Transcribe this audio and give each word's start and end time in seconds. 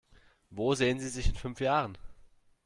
Wo 0.49 0.73
sehen 0.73 0.99
Sie 0.99 1.09
sich 1.09 1.27
in 1.27 1.35
fünf 1.35 1.59
Jahren? 1.59 1.95